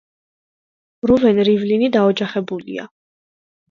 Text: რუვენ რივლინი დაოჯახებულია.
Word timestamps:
რუვენ 1.13 1.43
რივლინი 1.51 1.93
დაოჯახებულია. 2.01 2.93